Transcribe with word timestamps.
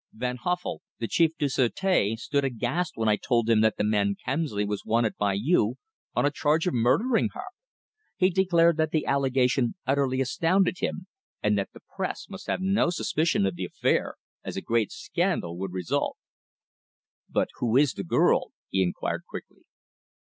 "Van 0.13 0.37
Huffel, 0.37 0.81
the 0.97 1.07
Chef 1.07 1.29
du 1.37 1.45
Sureté, 1.45 2.17
stood 2.17 2.43
aghast 2.43 2.93
when 2.95 3.07
I 3.07 3.17
told 3.17 3.47
him 3.47 3.61
that 3.61 3.77
the 3.77 3.83
man 3.83 4.15
Kemsley 4.25 4.65
was 4.65 4.83
wanted 4.83 5.15
by 5.15 5.33
you 5.33 5.75
on 6.15 6.25
a 6.25 6.31
charge 6.31 6.65
of 6.65 6.73
murdering 6.73 7.29
her. 7.33 7.43
He 8.17 8.31
declared 8.31 8.77
that 8.77 8.89
the 8.89 9.05
allegation 9.05 9.75
utterly 9.85 10.19
astounded 10.19 10.79
him, 10.79 11.05
and 11.43 11.55
that 11.59 11.69
the 11.73 11.81
press 11.95 12.27
must 12.29 12.47
have 12.47 12.61
no 12.61 12.89
suspicion 12.89 13.45
of 13.45 13.53
the 13.53 13.65
affair, 13.65 14.15
as 14.43 14.57
a 14.57 14.61
great 14.61 14.91
scandal 14.91 15.55
would 15.59 15.71
result." 15.71 16.17
"But 17.29 17.49
who 17.59 17.77
is 17.77 17.93
the 17.93 18.03
girl?" 18.03 18.53
he 18.69 18.81
inquired 18.81 19.21
quickly. 19.29 19.65